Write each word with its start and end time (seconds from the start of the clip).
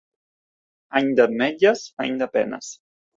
Any 0.99 1.11
d'ametlles, 1.19 1.83
any 2.07 2.17
de 2.23 2.29
penes. 2.39 2.71